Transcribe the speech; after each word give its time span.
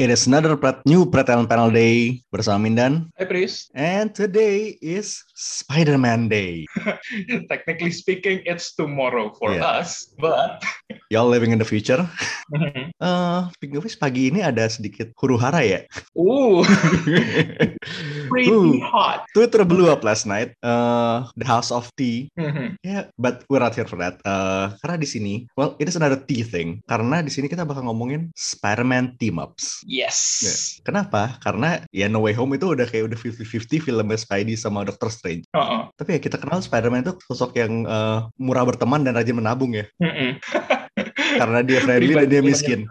It 0.00 0.08
is 0.08 0.24
another 0.24 0.56
new 0.88 1.04
Pretel 1.04 1.44
Panel 1.44 1.68
Day 1.68 2.24
bersama 2.32 2.56
Mindan. 2.56 3.12
Hi, 3.20 3.28
Pris. 3.28 3.68
And 3.76 4.08
today 4.16 4.80
is 4.80 5.20
Spider-Man 5.36 6.32
Day. 6.32 6.64
Technically 7.52 7.92
speaking, 7.92 8.40
it's 8.48 8.72
tomorrow 8.72 9.36
for 9.36 9.52
Yeah. 9.52 9.84
us, 9.84 10.08
but 10.16 10.64
Y'all 11.12 11.28
living 11.28 11.52
in 11.52 11.60
the 11.60 11.68
future. 11.68 12.00
Uh, 12.96 13.50
speaking 13.60 13.76
of 13.76 13.84
which, 13.84 14.00
pagi 14.00 14.32
ini 14.32 14.40
ada 14.40 14.72
sedikit 14.72 15.12
huru 15.20 15.36
hara 15.36 15.60
ya. 15.66 15.80
ooh, 16.16 16.62
pretty 18.32 18.48
Ooh. 18.48 18.78
hot. 18.80 19.26
Twitter 19.36 19.66
blew 19.68 19.90
up 19.92 20.00
last 20.00 20.24
night. 20.24 20.54
Uh, 20.64 21.26
the 21.36 21.44
House 21.44 21.68
of 21.68 21.90
Tea. 21.98 22.30
Mhm. 22.40 22.78
Yeah, 22.80 23.10
but 23.20 23.42
we're 23.52 23.60
not 23.60 23.74
here 23.76 23.84
for 23.90 23.98
that. 24.00 24.16
Uh, 24.24 24.72
karena 24.80 24.96
di 25.02 25.08
sini, 25.10 25.34
well, 25.58 25.74
it 25.76 25.90
is 25.90 25.98
another 25.98 26.16
tea 26.24 26.40
thing. 26.46 26.80
Karena 26.88 27.20
di 27.20 27.28
sini 27.28 27.50
kita 27.52 27.66
bakal 27.68 27.84
ngomongin 27.90 28.30
Spider-Man 28.32 29.18
team-ups. 29.20 29.82
Yes. 29.90 30.18
Ya, 30.46 30.54
Kenapa? 30.86 31.34
Karena 31.42 31.82
ya 31.90 32.06
No 32.06 32.22
Way 32.22 32.38
Home 32.38 32.54
itu 32.54 32.70
udah 32.70 32.86
kayak 32.86 33.10
udah 33.10 33.18
50-50 33.18 33.82
filmnya 33.82 34.18
Spidey 34.18 34.54
sama 34.54 34.86
Doctor 34.86 35.10
Strange. 35.10 35.50
Uh-uh. 35.50 35.90
Tapi 35.98 36.16
ya 36.16 36.20
kita 36.22 36.38
kenal 36.38 36.62
Spider-Man 36.62 37.02
itu 37.02 37.18
sosok 37.26 37.58
yang 37.58 37.84
uh, 37.90 38.30
murah 38.38 38.62
berteman 38.62 39.02
dan 39.02 39.18
rajin 39.18 39.34
menabung 39.34 39.74
ya. 39.74 39.90
Mm-mm. 39.98 40.38
Karena 41.40 41.58
dia 41.66 41.82
friendly 41.82 42.14
dan 42.14 42.28
dia 42.30 42.42
miskin. 42.42 42.86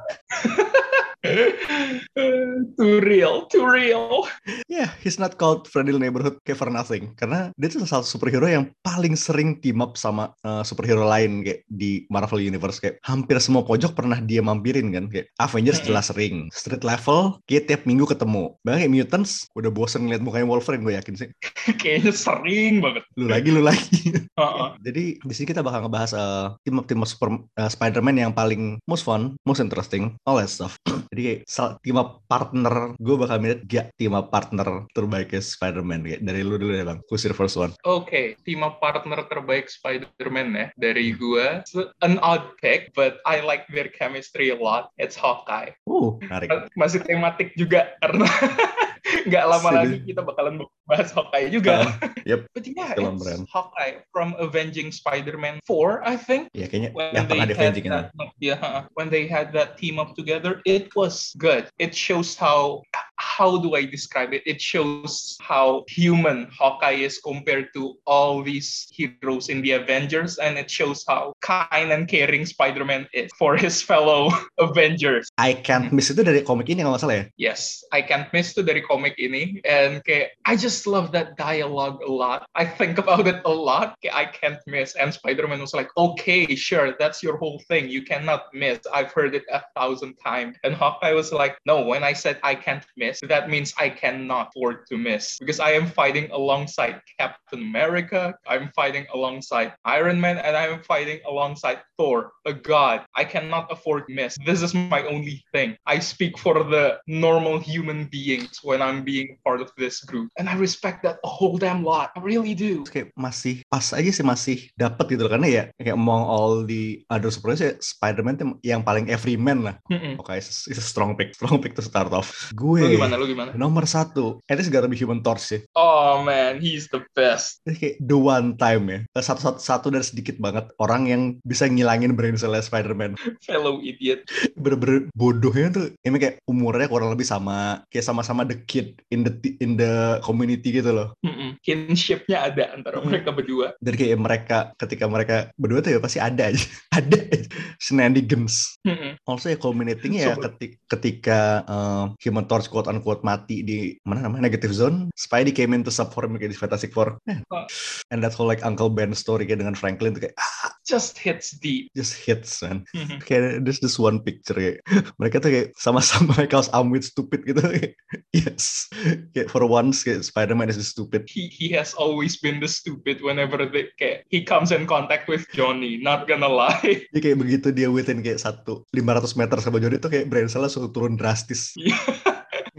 Too 2.79 3.03
real, 3.03 3.43
too 3.51 3.67
real. 3.67 4.23
Yeah, 4.71 4.95
he's 5.03 5.19
not 5.19 5.35
called 5.35 5.67
friendly 5.67 5.99
neighborhood 5.99 6.39
kayak 6.47 6.63
for 6.63 6.71
nothing. 6.71 7.11
Karena 7.19 7.51
dia 7.59 7.67
tuh 7.67 7.83
salah 7.83 8.07
satu 8.07 8.15
superhero 8.15 8.47
yang 8.47 8.71
paling 8.87 9.19
sering 9.19 9.59
team 9.59 9.83
up 9.83 9.99
sama 9.99 10.31
uh, 10.47 10.63
superhero 10.63 11.03
lain 11.03 11.43
kayak 11.43 11.67
di 11.67 12.07
Marvel 12.07 12.39
Universe. 12.39 12.79
Kayak 12.79 13.03
hampir 13.03 13.35
semua 13.43 13.67
pojok 13.67 13.99
pernah 13.99 14.23
dia 14.23 14.39
mampirin 14.39 14.95
kan. 14.95 15.11
Kayak 15.11 15.27
Avengers 15.43 15.83
jelas 15.83 16.07
sering. 16.07 16.47
Street 16.55 16.87
level, 16.87 17.43
kayak 17.51 17.67
tiap 17.67 17.81
minggu 17.83 18.07
ketemu. 18.07 18.55
Bahkan 18.63 18.79
kayak 18.79 18.93
Mutants, 18.95 19.51
udah 19.59 19.67
bosen 19.67 20.07
ngeliat 20.07 20.23
mukanya 20.23 20.47
Wolverine 20.47 20.87
gue 20.87 20.95
yakin 20.95 21.15
sih. 21.19 21.29
Kayaknya 21.81 22.13
sering 22.15 22.79
banget. 22.79 23.03
Lu 23.19 23.27
lagi, 23.27 23.49
lu 23.51 23.59
lagi. 23.59 24.15
Uh-uh. 24.39 24.79
Jadi 24.79 25.19
di 25.19 25.33
sini 25.35 25.51
kita 25.51 25.59
bakal 25.59 25.83
ngebahas 25.83 26.15
uh, 26.15 26.55
team 26.63 26.79
up 26.79 26.87
team 26.87 27.03
up 27.03 27.09
super, 27.11 27.43
uh, 27.59 27.67
Spider-Man 27.67 28.15
yang 28.15 28.31
paling 28.31 28.79
most 28.87 29.03
fun, 29.03 29.35
most 29.43 29.59
interesting, 29.59 30.15
all 30.23 30.39
that 30.39 30.47
stuff. 30.47 30.79
Jadi 31.11 31.21
kayak 31.27 31.39
team 31.83 31.99
up 31.99 32.23
partner, 32.31 32.68
gue 32.97 33.15
bakal 33.17 33.37
milih 33.41 33.59
gak 33.65 33.93
up 34.15 34.27
partner 34.31 34.85
terbaiknya 34.93 35.41
Spider-Man 35.41 36.05
kayak 36.05 36.21
dari 36.23 36.41
lu 36.45 36.55
dulu 36.55 36.73
ya 36.73 36.85
bang. 36.85 36.99
Who's 37.09 37.25
your 37.25 37.35
first 37.35 37.59
one? 37.59 37.73
Oke, 37.83 38.37
tim 38.45 38.63
partner 38.79 39.25
terbaik 39.27 39.67
Spider-Man 39.67 40.47
ya 40.55 40.67
dari 40.77 41.11
gua. 41.15 41.65
So, 41.65 41.91
An 42.05 42.21
odd 42.21 42.57
pick, 42.61 42.93
but 42.93 43.19
I 43.25 43.41
like 43.43 43.67
their 43.71 43.89
chemistry 43.91 44.53
a 44.53 44.57
lot. 44.57 44.93
It's 45.01 45.17
Hawkeye. 45.17 45.75
Uh, 45.89 46.19
menarik. 46.21 46.69
Masih 46.77 47.01
tematik 47.03 47.55
juga 47.57 47.95
karena 47.99 48.27
nggak 49.27 49.45
lama 49.45 49.69
lagi 49.83 49.97
kita 50.05 50.21
bakalan 50.21 50.63
bahas 50.89 51.13
Hawkeye 51.13 51.49
juga. 51.53 51.93
yep. 52.25 52.49
But 52.53 52.65
yeah, 52.65 52.93
Film 52.97 53.15
it's 53.15 53.23
brand. 53.23 53.43
Hawkeye 53.53 54.01
from 54.09 54.33
Avenging 54.41 54.91
Spider-Man 54.91 55.61
4, 55.67 56.01
I 56.07 56.15
think. 56.17 56.49
Ya 56.57 56.65
kayaknya 56.65 56.91
When 56.97 57.13
yang 57.13 57.27
they 57.29 57.39
had 57.39 57.49
defending 57.53 57.85
kan. 57.85 58.09
that, 58.09 58.33
yeah, 58.41 58.59
uh, 58.59 58.89
when 58.97 59.13
they 59.13 59.29
had 59.29 59.53
that 59.53 59.77
team 59.77 60.01
up 60.01 60.17
together, 60.17 60.61
it 60.65 60.89
was 60.97 61.31
good. 61.37 61.69
It 61.77 61.93
shows 61.93 62.33
how 62.33 62.81
how 63.19 63.59
do 63.59 63.75
I 63.75 63.85
describe 63.85 64.33
it? 64.33 64.43
It 64.45 64.61
shows 64.61 65.37
how 65.41 65.83
human 65.87 66.47
Hawkeye 66.57 67.03
is 67.03 67.19
compared 67.19 67.69
to 67.75 67.95
all 68.07 68.41
these 68.41 68.87
heroes 68.91 69.49
in 69.49 69.61
the 69.61 69.73
Avengers, 69.73 70.39
and 70.39 70.57
it 70.57 70.71
shows 70.71 71.03
how 71.07 71.33
kind 71.41 71.91
and 71.91 72.07
caring 72.07 72.45
Spider-Man 72.45 73.07
is 73.13 73.29
for 73.37 73.55
his 73.55 73.81
fellow 73.81 74.31
Avengers. 74.59 75.29
I 75.37 75.53
can't 75.53 75.91
miss 75.91 76.09
itu 76.09 76.23
dari 76.23 76.41
komik 76.41 76.71
ini 76.71 76.81
kalau 76.81 76.95
nggak 76.95 77.03
salah 77.03 77.17
ya. 77.19 77.25
Yes, 77.37 77.83
I 77.91 78.01
can't 78.01 78.31
miss 78.31 78.55
to 78.55 78.63
dari 78.63 78.81
komik 78.81 79.19
ini 79.19 79.59
and 79.67 80.01
kayak 80.07 80.35
I 80.47 80.55
just 80.55 80.87
love 80.87 81.11
that 81.11 81.35
dialogue 81.35 81.99
a 82.01 82.11
lot. 82.11 82.47
I 82.55 82.65
think 82.65 82.97
about 82.97 83.27
it 83.27 83.43
a 83.43 83.53
lot. 83.53 83.99
Kayak 84.01 84.15
I 84.15 84.25
can't 84.31 84.61
miss. 84.65 84.95
And 84.95 85.11
Spider-Man 85.11 85.59
was 85.59 85.75
like, 85.75 85.91
okay, 85.97 86.47
sure, 86.55 86.95
that's 86.97 87.21
your 87.21 87.37
whole 87.37 87.59
thing. 87.67 87.91
You 87.91 88.01
cannot 88.01 88.49
miss. 88.55 88.79
I've 88.89 89.11
heard 89.11 89.35
it 89.35 89.43
a 89.51 89.61
thousand 89.75 90.15
times. 90.23 90.55
And 90.63 90.73
Hawkeye 90.73 91.13
was 91.13 91.31
like, 91.31 91.59
no, 91.67 91.83
when 91.83 92.03
I 92.03 92.13
said 92.13 92.39
I 92.43 92.55
can't 92.55 92.85
miss, 92.95 93.08
that 93.25 93.49
means 93.49 93.73
I 93.81 93.89
cannot 93.89 94.53
afford 94.53 94.85
to 94.93 94.97
miss 94.97 95.41
because 95.41 95.57
I 95.57 95.73
am 95.73 95.89
fighting 95.89 96.29
alongside 96.29 97.01
Captain 97.17 97.65
America. 97.65 98.37
I'm 98.45 98.69
fighting 98.77 99.09
alongside 99.13 99.73
Iron 99.85 100.21
Man 100.21 100.37
and 100.37 100.53
I'm 100.53 100.85
fighting 100.85 101.19
alongside 101.25 101.81
Thor, 101.97 102.31
a 102.45 102.53
god. 102.53 103.09
I 103.17 103.25
cannot 103.25 103.71
afford 103.71 104.05
to 104.07 104.13
miss. 104.13 104.37
This 104.45 104.61
is 104.61 104.77
my 104.77 105.01
only 105.09 105.41
thing. 105.49 105.73
I 105.89 105.97
speak 105.97 106.37
for 106.37 106.61
the 106.61 107.01
normal 107.09 107.57
human 107.57 108.05
beings 108.05 108.61
when 108.61 108.81
I'm 108.85 109.01
being 109.01 109.41
part 109.41 109.61
of 109.61 109.73
this 109.81 110.05
group. 110.05 110.29
And 110.37 110.45
I 110.45 110.55
respect 110.55 111.01
that 111.03 111.17
a 111.25 111.31
whole 111.31 111.57
damn 111.57 111.81
lot. 111.81 112.13
I 112.13 112.21
really 112.21 112.53
do. 112.53 112.85
Kayak 112.85 113.15
masih 113.17 113.65
pas 113.65 113.89
aja 113.95 114.11
sih 114.13 114.25
masih 114.25 114.57
dapet 114.77 115.17
gitu 115.17 115.25
loh. 115.25 115.39
karena 115.39 115.47
ya 115.47 115.63
kayak 115.79 115.95
among 115.95 116.23
all 116.27 116.67
the 116.67 116.99
other 117.07 117.31
superheroes 117.31 117.63
ya 117.63 117.71
Spider-Man 117.79 118.59
yang 118.59 118.83
paling 118.83 119.07
everyman 119.07 119.63
lah. 119.63 119.75
Mm-mm. 119.87 120.19
Oke, 120.19 120.35
it's, 120.35 120.67
it's 120.67 120.81
a 120.81 120.83
strong 120.83 121.15
pick, 121.15 121.31
strong 121.31 121.63
pick 121.63 121.77
to 121.79 121.85
start 121.85 122.11
off. 122.11 122.51
Gue 122.51 122.98
gimana? 122.99 123.15
Lu 123.15 123.25
gimana? 123.25 123.51
nomor 123.55 123.87
satu, 123.87 124.43
this 124.51 124.67
gotta 124.67 124.91
be 124.91 124.99
Human 124.99 125.23
Torch 125.23 125.41
sih. 125.41 125.59
Oh 125.73 126.21
man, 126.21 126.59
he's 126.59 126.91
the 126.91 127.01
best. 127.15 127.63
Ini 127.65 127.75
kayak 127.79 127.95
the 128.03 128.17
one 128.19 128.59
time 128.59 128.83
ya, 128.91 128.99
satu 129.23 129.39
satu, 129.41 129.57
satu 129.59 129.87
dari 129.89 130.05
sedikit 130.05 130.35
banget 130.37 130.69
orang 130.77 131.07
yang 131.07 131.21
bisa 131.47 131.65
ngilangin 131.65 132.13
brain 132.13 132.35
cell 132.35 132.53
Spider-Man. 132.55 133.15
Fellow 133.47 133.79
idiot. 133.79 134.27
Bener-bener 134.59 135.07
bodohnya 135.15 135.67
tuh, 135.73 135.85
ini 136.03 136.17
kayak 136.19 136.43
umurnya 136.45 136.91
kurang 136.91 137.09
lebih 137.15 137.25
sama, 137.25 137.81
kayak 137.89 138.05
sama-sama 138.05 138.43
the 138.43 138.59
kid 138.67 138.99
in 139.09 139.23
the 139.25 139.33
in 139.63 139.79
the 139.79 140.19
community 140.21 140.69
gitu 140.75 140.91
loh. 140.93 141.15
Mm-mm. 141.23 141.57
Kinshipnya 141.63 142.51
ada 142.51 142.75
antara 142.75 142.99
Mm. 142.99 143.07
mereka 143.15 143.29
berdua. 143.31 143.67
Dan 143.79 143.93
kayak 143.95 144.19
mereka 144.19 144.57
ketika 144.75 145.05
mereka 145.07 145.35
berdua 145.55 145.79
tuh 145.79 145.95
ya 145.95 145.99
pasti 146.03 146.19
ada 146.19 146.51
aja, 146.51 146.59
ada 146.99 147.17
shenanigans. 147.83 148.77
Mm-mm. 148.83 149.15
Also 149.25 149.49
ya 149.49 149.57
culminating 149.57 150.15
ya 150.19 150.35
So- 150.35 150.43
ketika, 150.45 150.75
ketika 150.95 151.39
uh, 151.65 152.03
Human 152.21 152.45
Torch 152.45 152.67
quote 152.67 152.87
unquote 152.87 153.23
mati 153.23 153.63
di 153.63 153.77
mana 154.03 154.27
namanya 154.27 154.51
negative 154.51 154.75
zone, 154.75 155.09
Spidey 155.15 155.55
came 155.55 155.71
into 155.71 155.89
subform 155.89 156.35
kayak 156.35 156.51
di 156.51 156.59
Fantastic 156.59 156.91
Four. 156.91 157.17
Oh. 157.49 157.65
And 158.11 158.19
that 158.21 158.35
whole 158.35 158.45
like 158.45 158.61
Uncle 158.61 158.89
Ben 158.89 159.15
story 159.15 159.47
kayak 159.47 159.63
dengan 159.63 159.75
Franklin 159.75 160.13
tuh 160.13 160.27
kayak 160.29 160.35
ah, 160.37 160.75
Just 160.89 161.21
hits 161.21 161.53
deep. 161.53 161.93
just 161.93 162.17
hits 162.17 162.65
man. 162.65 162.81
Mhm. 162.97 163.21
Kayak 163.21 163.61
there's 163.61 163.77
this 163.77 164.01
one 164.01 164.25
picture 164.25 164.57
kayak 164.57 164.81
mereka 165.21 165.37
tuh 165.37 165.53
kayak 165.53 165.67
sama-sama 165.77 166.33
kayak 166.33 166.49
kaos 166.49 166.65
I'm 166.73 166.89
with 166.89 167.05
stupid 167.05 167.45
gitu. 167.45 167.61
Kayak, 167.61 167.93
yes. 168.33 168.89
Kayak 169.37 169.53
for 169.53 169.61
once 169.69 170.01
kayak 170.01 170.25
Spider-Man 170.25 170.73
is 170.73 170.81
stupid. 170.81 171.29
he 171.29 171.45
he 171.53 171.69
has 171.77 171.93
always 171.93 172.41
been 172.41 172.57
the 172.57 172.65
stupid 172.65 173.21
whenever 173.21 173.61
they 173.69 173.85
kayak, 174.01 174.25
he 174.33 174.41
comes 174.41 174.73
in 174.73 174.89
contact 174.89 175.29
with 175.29 175.45
Johnny. 175.53 176.01
Not 176.01 176.25
gonna 176.25 176.49
lie. 176.49 176.88
Dia 177.13 177.19
kayak 177.21 177.37
begitu 177.37 177.67
dia 177.73 177.87
within 177.91 178.21
kayak 178.25 178.39
satu 178.41 178.85
500 178.93 179.39
meter 179.39 179.57
sama 179.61 179.77
Jody 179.77 179.97
tuh 180.01 180.09
kayak 180.09 180.25
brain 180.29 180.47
cell 180.49 180.65
langsung 180.65 180.89
turun 180.89 181.15
drastis. 181.19 181.75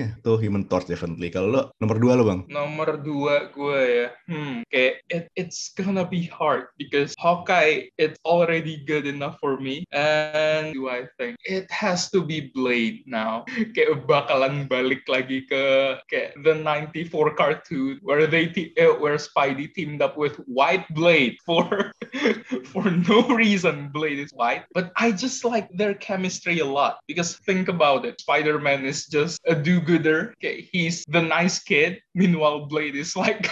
Ya, 0.00 0.16
tuh 0.24 0.40
Human 0.40 0.64
Torch 0.64 0.88
definitely. 0.88 1.28
Kalau 1.28 1.48
lo 1.52 1.62
nomor 1.76 2.00
dua 2.00 2.16
lo 2.16 2.24
bang? 2.24 2.40
Nomor 2.48 3.04
dua 3.04 3.52
gue 3.52 3.80
ya, 3.84 4.08
hmm, 4.32 4.64
kayak 4.72 5.04
it, 5.12 5.24
it's 5.36 5.76
gonna 5.76 6.08
be 6.08 6.24
hard 6.24 6.72
because 6.80 7.12
Hawkeye 7.20 7.92
it's 8.00 8.16
already 8.24 8.80
good 8.88 9.04
enough 9.04 9.36
for 9.36 9.60
me. 9.60 9.84
And 9.92 10.72
do 10.72 10.88
I 10.88 11.04
think 11.20 11.36
it 11.44 11.68
has 11.68 12.08
to 12.16 12.24
be 12.24 12.48
Blade 12.56 13.04
now? 13.04 13.44
Kayak 13.76 14.08
bakalan 14.08 14.72
balik 14.72 15.04
lagi 15.04 15.44
ke 15.44 16.00
kayak 16.08 16.32
the 16.48 16.56
94 16.56 17.36
cartoon 17.36 18.00
where 18.00 18.24
they 18.24 18.48
eh, 18.80 18.96
where 18.96 19.20
Spidey 19.20 19.68
teamed 19.76 20.00
up 20.00 20.16
with 20.16 20.40
White 20.48 20.88
Blade 20.96 21.36
for 21.44 21.92
for 22.72 22.88
no 22.88 23.28
reason. 23.28 23.92
Blade 23.92 24.16
is 24.16 24.32
white, 24.32 24.64
but 24.72 24.96
I 24.96 25.12
just 25.12 25.44
like 25.44 25.68
their 25.76 25.92
chemistry 25.92 26.64
a 26.64 26.68
lot 26.68 27.04
because 27.04 27.36
think 27.44 27.68
about 27.68 28.08
it, 28.08 28.16
Spider-Man 28.24 28.88
is 28.88 29.04
just 29.04 29.36
a 29.44 29.52
do-gooder. 29.90 30.34
Okay, 30.38 30.68
he's 30.72 31.04
the 31.08 31.22
nice 31.22 31.58
kid. 31.58 32.00
Meanwhile, 32.14 32.66
Blade 32.66 32.96
is 32.96 33.16
like 33.16 33.50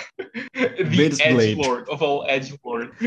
the 0.78 1.18
edge 1.22 1.34
Blade. 1.34 1.58
lord 1.58 1.88
of 1.88 2.02
all 2.02 2.26
edge 2.28 2.50
lord. 2.64 2.90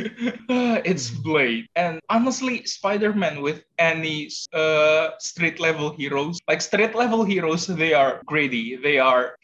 it's 0.87 1.09
Blade. 1.11 1.67
And 1.75 1.99
honestly, 2.09 2.63
Spider-Man 2.63 3.41
with 3.41 3.63
any 3.75 4.29
uh, 4.53 5.17
street 5.19 5.59
level 5.59 5.91
heroes, 5.91 6.39
like 6.47 6.61
street 6.61 6.95
level 6.95 7.23
heroes, 7.23 7.67
they 7.67 7.93
are 7.93 8.21
greedy. 8.25 8.77
They 8.77 8.99
are 8.99 9.35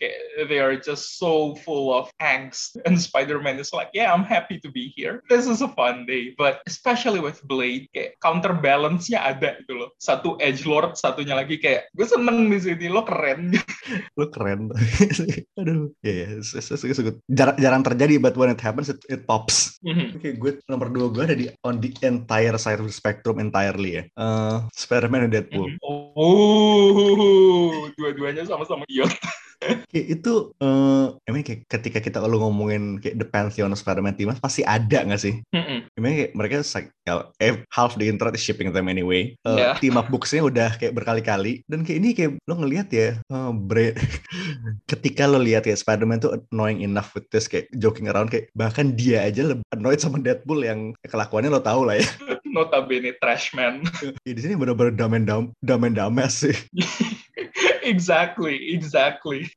they 0.48 0.60
are 0.60 0.78
just 0.78 1.20
so 1.20 1.56
full 1.68 1.92
of 1.94 2.12
angst. 2.22 2.78
And 2.88 2.96
Spider-Man 2.96 3.60
is 3.60 3.74
like, 3.74 3.90
yeah, 3.92 4.14
I'm 4.14 4.24
happy 4.24 4.60
to 4.64 4.70
be 4.72 4.94
here. 4.96 5.24
This 5.28 5.48
is 5.48 5.60
a 5.62 5.68
fun 5.68 6.06
day. 6.06 6.36
But 6.38 6.62
especially 6.68 7.20
with 7.20 7.44
Blade, 7.44 7.90
kayak 7.92 8.22
counterbalance-nya 8.24 9.20
ada 9.20 9.60
gitu 9.60 9.84
loh. 9.84 9.90
Satu 10.00 10.40
edge 10.40 10.64
lord, 10.64 10.96
satunya 10.96 11.36
lagi 11.36 11.60
kayak 11.60 11.92
gue 11.92 12.08
seneng 12.08 12.48
di 12.48 12.60
sini 12.62 12.88
lo 12.88 13.04
keren. 13.04 13.58
Lu 14.16 14.26
keren. 14.32 14.72
Aduh. 15.60 15.92
Ya, 16.06 16.40
yeah, 16.40 17.04
good. 17.04 17.18
Jarang, 17.28 17.58
jarang 17.58 17.82
terjadi, 17.84 17.97
but 18.22 18.38
when 18.38 18.54
it 18.54 18.62
happens, 18.62 18.94
it, 18.94 19.02
it 19.10 19.26
pops. 19.26 19.82
Mhm. 19.82 20.22
Oke, 20.22 20.30
gue 20.38 20.52
nomor 20.70 20.94
dua 20.94 21.10
gue 21.10 21.24
ada 21.26 21.36
di 21.36 21.50
on 21.66 21.82
the 21.82 21.90
entire 22.06 22.54
side 22.62 22.78
of 22.78 22.86
the 22.86 22.94
spectrum 22.94 23.42
entirely 23.42 23.98
ya. 23.98 24.04
Uh, 24.14 24.70
Spider-Man 24.78 25.28
dan 25.28 25.50
Deadpool. 25.50 25.74
Oh, 25.82 27.90
dua-duanya 27.98 28.46
sama-sama 28.46 28.86
iot. 28.94 29.10
Kayak 29.58 30.08
itu, 30.22 30.54
uh, 30.62 31.18
I 31.26 31.30
mean 31.34 31.42
kayak 31.42 31.66
ketika 31.66 31.98
kita 31.98 32.18
kalau 32.22 32.38
ngomongin 32.46 33.02
kayak 33.02 33.18
the 33.18 33.26
pantheon 33.26 33.74
of 33.74 33.82
Spider-Man 33.82 34.14
team 34.14 34.30
pasti 34.38 34.62
ada 34.62 35.02
nggak 35.02 35.18
sih? 35.22 35.42
Mhm. 35.50 35.78
I 35.90 36.00
mean 36.00 36.14
kayak 36.14 36.32
mereka 36.38 36.56
like, 36.78 36.94
eh, 37.42 37.66
half 37.74 37.98
the 37.98 38.06
internet 38.06 38.38
is 38.38 38.44
shipping 38.46 38.70
them 38.70 38.86
anyway. 38.86 39.34
Uh, 39.42 39.58
Yeah. 39.58 39.74
Team 39.82 39.98
up 39.98 40.14
books-nya 40.14 40.46
udah 40.46 40.78
kayak 40.78 40.94
berkali-kali 40.94 41.66
dan 41.66 41.82
kayak 41.82 41.98
ini 41.98 42.10
kayak 42.14 42.32
lo 42.46 42.62
ngelihat 42.62 42.88
ya, 42.94 43.18
uh, 43.34 43.50
Bre- 43.50 43.98
ketika 44.92 45.26
lo 45.26 45.42
lihat 45.42 45.66
kayak 45.66 45.82
Spider-Man 45.82 46.22
tuh 46.22 46.38
annoying 46.54 46.86
enough 46.86 47.10
with 47.18 47.26
this 47.34 47.50
kayak 47.50 47.66
joking 47.82 48.06
around 48.06 48.30
kayak 48.30 48.54
bahkan 48.54 48.94
dia 48.94 49.26
aja 49.26 49.42
lebih 49.42 49.66
annoyed 49.74 49.98
sama 49.98 50.22
Deadpool 50.22 50.62
yang 50.62 50.94
kelakuannya 51.02 51.50
lo 51.50 51.62
tau 51.66 51.82
lah 51.82 51.98
ya. 51.98 52.06
Notabene 52.54 53.18
trash 53.18 53.58
man. 53.58 53.82
Ya, 54.28 54.34
di 54.36 54.42
sini 54.44 54.60
bener-bener 54.60 54.92
damen 54.96 55.24
dam 55.24 55.56
damen 55.64 55.96
dames 55.96 56.44
sih. 56.46 56.56
Exactly, 57.88 58.72
exactly. 58.72 59.48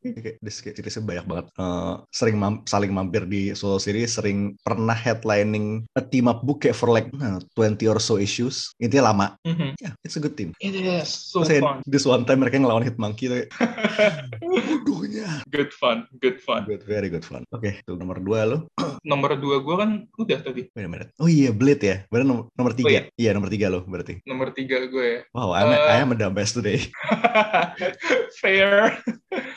Seriesnya 0.41 1.03
banyak 1.03 1.27
banget. 1.27 1.47
Eh, 1.53 1.95
sering 2.09 2.37
mam- 2.37 2.63
saling 2.65 2.91
mampir 2.91 3.25
di 3.25 3.51
solo 3.53 3.77
series, 3.77 4.15
sering 4.15 4.55
pernah 4.61 4.95
headlining 4.95 5.67
a 5.93 6.03
team 6.03 6.27
up 6.27 6.41
book 6.41 6.63
kayak 6.63 6.75
for 6.75 6.89
like 6.89 7.11
nah, 7.13 7.43
20 7.55 7.83
or 7.87 7.99
so 7.99 8.15
issues. 8.15 8.71
Intinya 8.79 9.11
lama. 9.11 9.27
Mhm. 9.43 9.75
Ya, 9.77 9.91
it's 10.01 10.15
a 10.15 10.23
good 10.23 10.35
team. 10.35 10.55
It 10.59 10.73
is 10.73 11.11
so 11.11 11.43
kayak 11.43 11.61
fun. 11.61 11.77
this 11.85 12.05
one 12.05 12.23
time 12.23 12.41
mereka 12.41 12.57
ngelawan 12.57 12.83
Hitmonkey 12.83 13.27
tuh 13.27 13.37
kayak, 13.37 13.51
bodohnya. 14.41 15.43
good 15.51 15.73
fun, 15.73 16.07
good 16.19 16.39
fun. 16.39 16.65
Good, 16.65 16.85
very 16.85 17.09
good 17.09 17.23
fun. 17.23 17.43
Oke, 17.51 17.83
tuh 17.83 17.95
nomor 17.95 18.19
dua 18.19 18.47
lo. 18.47 18.59
Nomor 19.01 19.33
dua 19.35 19.65
gue 19.65 19.75
kan 19.75 19.91
udah 20.21 20.45
tadi. 20.45 20.69
Wait 20.77 20.85
a 20.85 20.91
minute. 20.91 21.09
Oh 21.17 21.25
iya, 21.25 21.57
Blade 21.57 21.81
ya. 21.81 21.97
Berarti 22.07 22.27
nomor, 22.29 22.45
nomor 22.53 22.73
tiga. 22.77 23.01
Blade. 23.01 23.17
Iya, 23.17 23.31
nomor 23.33 23.49
tiga 23.49 23.67
lo 23.73 23.81
berarti. 23.83 24.21
Nomor 24.29 24.53
tiga 24.53 24.77
gue 24.85 25.07
ya. 25.09 25.21
Wow, 25.33 25.57
I'm, 25.57 25.73
Eh. 25.73 25.81
I 25.89 26.05
am 26.05 26.13
a 26.13 26.17
dumb 26.17 26.37
best 26.37 26.53
today. 26.53 26.85
Fair. 28.41 28.97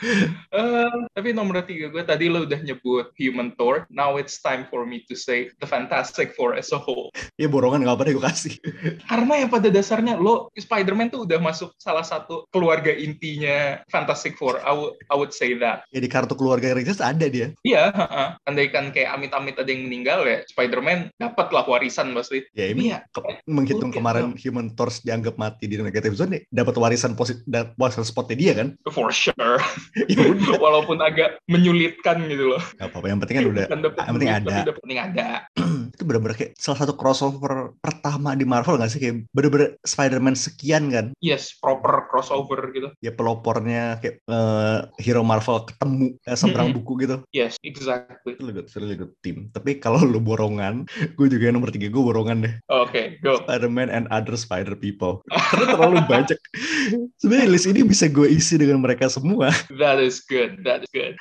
Eh, 0.54 0.96
tapi 1.10 1.34
nomor 1.34 1.58
tiga 1.66 1.90
gue 1.90 2.04
tadi 2.06 2.30
lo 2.30 2.46
udah 2.46 2.60
nyebut 2.62 3.10
Human 3.18 3.56
Thor. 3.58 3.88
Now 3.90 4.14
it's 4.14 4.38
time 4.38 4.68
for 4.70 4.86
me 4.86 5.02
to 5.10 5.18
say 5.18 5.50
the 5.58 5.66
Fantastic 5.66 6.30
Four 6.38 6.54
as 6.54 6.70
a 6.70 6.78
whole. 6.78 7.10
Ya 7.42 7.50
borongan 7.50 7.82
gak 7.82 7.90
apa-apa 7.90 8.02
deh 8.06 8.14
gue 8.14 8.22
kasih. 8.22 8.54
Karena 9.02 9.42
yang 9.42 9.50
pada 9.50 9.66
dasarnya 9.66 10.14
lo 10.14 10.54
Spider-Man 10.54 11.10
tuh 11.10 11.26
udah 11.26 11.42
masuk 11.42 11.74
salah 11.82 12.06
satu 12.06 12.46
keluarga 12.54 12.94
intinya 12.94 13.82
Fantastic 13.90 14.38
Four. 14.38 14.62
I 14.62 14.70
would, 14.70 14.94
I 15.10 15.14
would 15.18 15.34
say 15.34 15.58
that. 15.58 15.82
Ya 15.90 15.98
di 15.98 16.06
kartu 16.06 16.38
keluarga 16.38 16.70
Riches 16.70 17.02
ada 17.02 17.26
dia. 17.26 17.50
Iya, 17.66 17.90
heeh. 17.90 18.28
andaikan 18.46 18.94
kayak 18.94 19.10
amit-amit 19.10 19.58
ada 19.58 19.66
yang 19.66 19.90
meninggal 19.90 20.22
ya, 20.22 20.46
Spider-Man 20.46 21.10
dapat 21.18 21.50
lah 21.50 21.66
warisan 21.66 22.14
pasti. 22.14 22.46
Ya 22.54 22.70
ini 22.70 22.94
Iya. 22.94 23.02
ke- 23.10 23.42
menghitung 23.50 23.90
kemarin 23.90 24.38
Human 24.38 24.70
Torch 24.78 25.02
dianggap 25.02 25.34
mati 25.34 25.66
di 25.66 25.82
negative 25.82 26.14
zone 26.14 26.38
nih, 26.38 26.42
dapat 26.46 26.78
warisan 26.78 27.18
positif 27.18 27.42
warisan 27.74 28.06
spotnya 28.06 28.36
dia 28.38 28.52
kan 28.54 28.68
For 28.88 29.10
sure. 29.10 29.58
ya 30.10 30.22
udah 30.24 30.56
Walaupun 30.56 30.98
agak 30.98 31.36
menyulitkan 31.44 32.24
gitu 32.26 32.54
loh. 32.54 32.62
Gak 32.76 32.88
apa-apa 32.88 33.06
yang 33.06 33.18
penting 33.18 33.36
kan 33.36 33.44
udah 33.46 33.64
yang 33.66 34.14
penting 34.14 34.30
ada. 34.30 34.54
dapet- 34.64 34.82
penting 34.82 35.00
ada. 35.00 35.28
itu 35.94 36.02
bener-bener 36.02 36.34
kayak 36.34 36.52
salah 36.58 36.82
satu 36.82 36.94
crossover 36.94 37.70
pertama 37.78 38.34
di 38.34 38.42
Marvel 38.42 38.74
gak 38.76 38.90
sih 38.90 38.98
kayak 38.98 39.30
bener-bener 39.30 39.78
Spider-Man 39.80 40.34
sekian 40.34 40.90
kan 40.90 41.06
Yes, 41.18 41.54
proper 41.54 42.10
crossover 42.10 42.58
gitu. 42.74 42.90
ya 42.98 43.14
pelopornya 43.14 44.02
kayak 44.02 44.18
eh, 44.20 44.78
hero 44.98 45.22
Marvel 45.22 45.62
ketemu 45.64 46.18
eh, 46.20 46.34
seberang 46.34 46.74
buku 46.74 46.98
gitu 47.00 47.16
Yes, 47.30 47.54
exactly. 47.62 48.34
itu 48.34 48.42
good, 48.44 48.66
really 48.74 48.98
good 48.98 49.14
team 49.22 49.54
tapi 49.54 49.78
kalau 49.78 50.02
lu 50.02 50.18
borongan 50.18 50.82
gue 51.14 51.26
juga 51.30 51.46
yang 51.46 51.62
nomor 51.62 51.70
tiga 51.70 51.86
gue 51.86 52.02
borongan 52.02 52.42
deh 52.42 52.54
Oke, 52.68 53.22
go. 53.22 53.38
Spider-Man 53.40 53.86
and 53.86 54.10
other 54.10 54.34
Spider 54.34 54.74
people 54.74 55.22
karena 55.30 55.78
terlalu 55.78 55.96
banyak 56.04 56.38
sebenarnya 57.18 57.48
list 57.50 57.66
ini 57.66 57.80
bisa 57.82 58.06
gue 58.06 58.28
isi 58.28 58.56
dengan 58.56 58.80
mereka 58.80 59.06
semua 59.06 59.50
That 59.80 59.98
is 59.98 60.22
good. 60.24 60.62
That 60.62 60.84
is 60.84 60.90
good. 60.92 61.16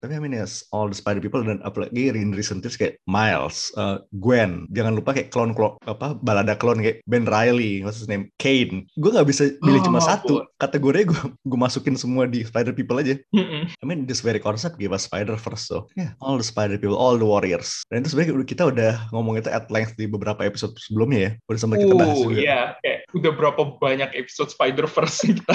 Tapi 0.00 0.12
I 0.12 0.20
mean 0.20 0.34
yes, 0.34 0.62
all 0.70 0.86
the 0.86 0.94
Spider 0.94 1.18
People 1.18 1.42
dan 1.42 1.58
apalagi 1.62 2.12
in 2.12 2.30
recent 2.30 2.62
years 2.62 2.76
kayak 2.76 3.00
Miles, 3.04 3.72
uh, 3.74 3.98
Gwen, 4.22 4.68
jangan 4.70 4.94
lupa 4.94 5.12
kayak 5.12 5.32
klon 5.32 5.50
klon 5.52 5.74
apa 5.84 6.14
balada 6.18 6.54
klon 6.54 6.78
kayak 6.78 7.02
Ben 7.04 7.26
Riley, 7.26 7.82
what's 7.82 7.98
his 7.98 8.06
name, 8.06 8.30
Kane. 8.38 8.86
Gue 8.94 9.10
nggak 9.10 9.26
bisa 9.26 9.50
pilih 9.60 9.82
cuma 9.82 9.98
Oh, 9.98 10.04
satu. 10.04 10.34
Kategorinya 10.60 11.10
gue 11.10 11.22
gue 11.32 11.58
masukin 11.58 11.96
semua 11.96 12.28
di 12.28 12.44
Spider 12.44 12.70
People 12.72 13.00
aja. 13.00 13.16
Mm-mm. 13.32 13.66
I 13.68 13.84
mean 13.84 14.06
this 14.06 14.20
very 14.20 14.38
concept 14.38 14.76
give 14.76 14.92
us 14.92 15.08
Spider 15.08 15.34
Verse 15.34 15.66
so 15.66 15.88
yeah, 15.98 16.12
all 16.22 16.36
the 16.36 16.46
Spider 16.46 16.76
People, 16.78 16.94
all 16.94 17.16
the 17.16 17.26
Warriors. 17.26 17.82
Dan 17.90 18.04
itu 18.04 18.14
sebenarnya 18.14 18.46
kita 18.46 18.62
udah 18.68 19.10
ngomong 19.10 19.38
itu 19.38 19.50
at 19.50 19.66
length 19.68 19.96
di 19.96 20.06
beberapa 20.06 20.44
episode 20.44 20.76
sebelumnya 20.78 21.18
ya. 21.18 21.30
Udah 21.48 21.58
sempat 21.58 21.78
kita 21.82 21.94
bahas 21.94 22.14
Oh, 22.16 22.30
juga. 22.30 22.38
iya. 22.38 22.60
Kayak 22.78 22.98
udah 23.12 23.32
berapa 23.32 23.62
banyak 23.78 24.10
episode 24.14 24.48
Spider-Verse 24.48 25.05
yang 25.06 25.38
kita 25.40 25.54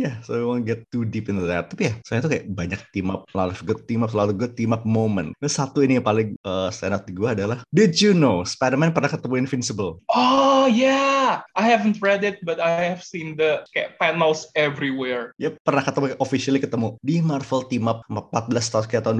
Yeah, 0.00 0.16
so 0.24 0.32
we 0.32 0.44
won't 0.48 0.64
get 0.64 0.88
too 0.88 1.04
deep 1.04 1.28
into 1.28 1.44
that. 1.44 1.68
Tapi 1.68 1.92
ya, 1.92 1.94
saya 2.08 2.24
tuh 2.24 2.32
kayak 2.32 2.48
banyak 2.48 2.80
team 2.96 3.12
up, 3.12 3.28
lot 3.36 3.52
of 3.52 3.60
good 3.68 3.84
team 3.84 4.00
up, 4.00 4.08
selalu 4.08 4.32
good 4.32 4.54
team 4.56 4.72
up 4.72 4.88
moment. 4.88 5.36
Terus 5.44 5.60
satu 5.60 5.84
ini 5.84 6.00
yang 6.00 6.06
paling 6.08 6.40
uh, 6.40 6.72
stand 6.72 6.96
out 6.96 7.04
di 7.04 7.12
gue 7.12 7.28
adalah, 7.28 7.60
did 7.68 8.00
you 8.00 8.16
know 8.16 8.40
Spider-Man 8.40 8.96
pernah 8.96 9.12
ketemu 9.12 9.44
Invincible? 9.44 10.00
Oh 10.08 10.64
yeah, 10.72 11.44
I 11.52 11.68
haven't 11.68 12.00
read 12.00 12.24
it, 12.24 12.40
but 12.48 12.56
I 12.64 12.88
have 12.88 13.04
seen 13.04 13.36
the 13.36 13.60
kayak 13.76 14.00
panels 14.00 14.48
everywhere. 14.56 15.36
Ya 15.36 15.52
pernah 15.60 15.84
ketemu, 15.84 16.16
officially 16.16 16.64
ketemu 16.64 16.96
di 17.04 17.20
Marvel 17.20 17.68
team 17.68 17.84
up 17.84 18.00
14 18.08 18.56
tahun 18.56 18.84
kayak 18.88 19.04
tahun 19.04 19.16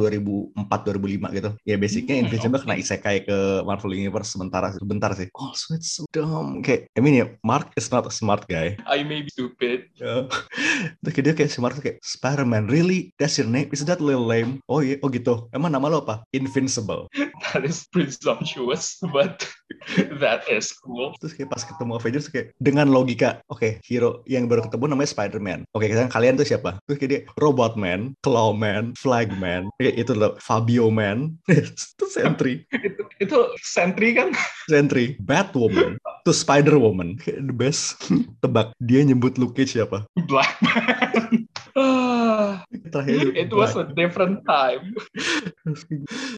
2004-2005 0.57 1.37
gitu. 1.37 1.51
Ya 1.69 1.77
basicnya 1.77 2.17
Hmm, 2.21 2.25
Invincible 2.27 2.57
oke. 2.59 2.65
kena 2.67 2.77
isekai 2.81 3.17
ke 3.29 3.39
Marvel 3.69 3.93
Universe 3.95 4.33
sementara 4.33 4.73
sebentar 4.73 5.13
sih. 5.13 5.29
Oh, 5.37 5.53
so 5.53 5.77
it's 5.77 5.93
so 5.93 6.09
dumb. 6.11 6.65
Kayak, 6.65 6.89
I 6.97 7.05
mean 7.05 7.21
ya, 7.21 7.27
Mark 7.45 7.71
is 7.77 7.93
not 7.93 8.09
a 8.09 8.13
smart 8.13 8.49
guy. 8.49 8.81
I 8.89 9.05
may 9.05 9.23
be 9.23 9.31
stupid. 9.31 9.70
Ya. 9.99 10.27
Terus 11.05 11.13
kayak 11.13 11.25
dia 11.25 11.35
kayak 11.37 11.51
si 11.53 11.59
Mark 11.61 11.77
kayak 11.79 11.99
Spider-Man, 12.03 12.67
really? 12.71 13.13
That's 13.21 13.37
your 13.37 13.49
name? 13.49 13.71
Is 13.71 13.85
that 13.87 14.03
little 14.03 14.27
lame? 14.27 14.65
Oh 14.67 14.81
iya, 14.81 14.99
oh 15.05 15.11
gitu. 15.13 15.51
Emang 15.55 15.75
nama 15.75 15.87
lo 15.87 16.03
apa? 16.03 16.25
Invincible. 16.35 17.07
That 17.51 17.67
is 17.67 17.87
presumptuous, 17.91 18.99
but 19.11 19.47
that 20.23 20.47
is 20.47 20.73
cool. 20.75 21.15
Terus 21.21 21.33
kayak 21.37 21.51
pas 21.51 21.63
ketemu 21.65 21.93
Avengers 21.97 22.27
kayak 22.29 22.47
dengan 22.61 22.91
logika, 22.91 23.43
oke 23.51 23.81
hero 23.87 24.23
yang 24.29 24.47
baru 24.47 24.67
ketemu 24.67 24.95
namanya 24.95 25.11
Spider-Man. 25.11 25.61
Oke 25.75 25.91
sekarang 25.91 26.13
kalian 26.13 26.35
tuh 26.39 26.47
siapa? 26.47 26.79
Terus 26.87 26.97
kayak 27.01 27.11
dia 27.11 27.21
Robot 27.41 27.75
Man, 27.75 28.15
Claw 28.23 28.55
Man, 28.55 28.95
Flag 28.95 29.33
Man, 29.39 29.69
kayak 29.81 29.97
itu 29.99 30.13
loh 30.15 30.37
Fabio 30.39 30.89
Man, 30.93 31.37
itu 31.51 32.05
Sentry, 32.07 32.63
itu 32.71 33.03
itu 33.19 33.39
Sentry 33.63 34.15
kan? 34.15 34.31
Sentry, 34.71 35.19
Batwoman, 35.23 35.97
tuh 36.23 36.37
Spider 36.37 36.77
Woman, 36.79 37.19
kayak 37.19 37.45
the 37.47 37.55
best. 37.55 37.99
Tebak 38.45 38.73
dia 38.79 39.03
nyebut 39.03 39.37
Luke 39.37 39.57
Cage 39.59 39.81
siapa? 39.81 40.07
Black 40.29 40.57
Man. 40.63 41.50
Ah, 41.75 42.65
Terakhir 42.91 43.33
it 43.35 43.51
was 43.51 43.75
a 43.75 43.87
different 43.95 44.43
time. 44.45 44.91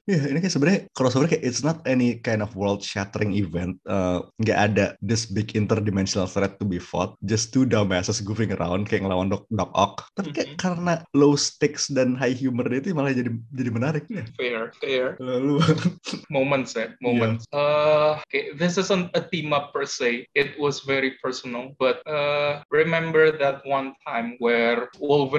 Ya 0.05 0.19
ini 0.29 0.39
kayak 0.43 0.53
sebenarnya 0.53 0.81
crossover 0.93 1.31
kayak 1.31 1.47
it's 1.47 1.63
not 1.63 1.81
any 1.87 2.19
kind 2.21 2.43
of 2.43 2.53
world 2.55 2.83
shattering 2.83 3.33
event. 3.33 3.79
Eh, 3.87 4.19
Nggak 4.43 4.59
ada 4.59 4.87
this 5.01 5.25
big 5.25 5.55
interdimensional 5.55 6.27
threat 6.27 6.59
to 6.59 6.67
be 6.67 6.77
fought. 6.77 7.15
Just 7.25 7.55
two 7.55 7.65
dumbasses 7.65 8.21
goofing 8.21 8.53
around 8.53 8.91
kayak 8.91 9.07
ngelawan 9.09 9.33
Doc, 9.33 9.47
Doc 9.49 9.71
Ock. 9.73 10.05
Tapi 10.13 10.35
kayak 10.35 10.51
Mhm. 10.55 10.61
karena 10.61 10.93
low 11.15 11.33
stakes 11.35 11.89
dan 11.89 12.13
high 12.19 12.35
humor 12.35 12.67
itu 12.69 12.93
malah 12.93 13.15
jadi 13.15 13.31
jadi 13.55 13.71
menarik. 13.73 14.05
Ya. 14.11 14.25
Fair, 14.37 14.61
fair. 14.83 15.07
Lalu 15.23 15.63
Moments, 16.35 16.77
eh? 16.77 16.93
Moments. 17.01 17.47
Uh, 17.55 18.21
okay, 18.29 18.53
this 18.53 18.77
isn't 18.77 19.09
a 19.17 19.23
team 19.23 19.53
up 19.55 19.73
per 19.73 19.87
se. 19.89 20.29
It 20.35 20.59
was 20.59 20.83
very 20.85 21.17
personal. 21.23 21.73
But 21.79 22.03
uh, 22.05 22.61
remember 22.69 23.33
that 23.39 23.63
one 23.65 23.95
time 24.05 24.37
where 24.37 24.91
Wolverine 24.99 25.32